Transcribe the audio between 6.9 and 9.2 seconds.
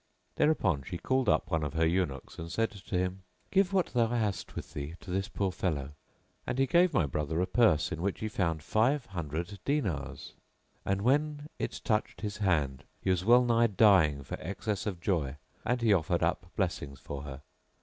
my brother a purse in which he found five